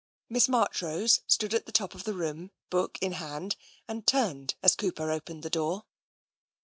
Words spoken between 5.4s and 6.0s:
the door.